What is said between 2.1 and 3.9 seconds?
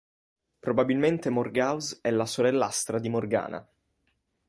sorellastra di Morgana.